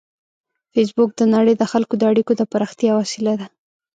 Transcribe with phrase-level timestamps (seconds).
[0.73, 3.47] فېسبوک د نړۍ د خلکو د اړیکو د پراختیا وسیله ده